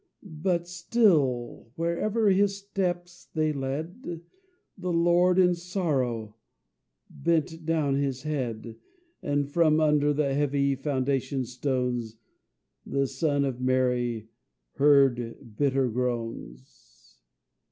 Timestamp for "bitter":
15.55-15.87